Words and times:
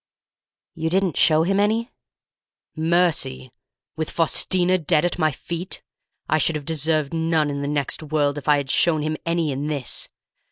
"You 0.73 0.89
didn't 0.89 1.15
show 1.15 1.43
him 1.43 1.59
any?" 1.59 1.91
"Mercy? 2.75 3.51
With 3.95 4.09
Faustina 4.09 4.79
dead 4.79 5.05
at 5.05 5.19
my 5.19 5.31
feet? 5.31 5.83
I 6.27 6.39
should 6.39 6.55
have 6.55 6.65
deserved 6.65 7.13
none 7.13 7.51
in 7.51 7.61
the 7.61 7.67
next 7.67 8.01
world 8.01 8.39
if 8.39 8.47
I 8.47 8.57
had 8.57 8.71
shown 8.71 9.03
him 9.03 9.15
any 9.27 9.51
in 9.51 9.67
this! 9.67 10.09